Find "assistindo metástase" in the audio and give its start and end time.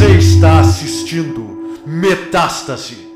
0.60-3.09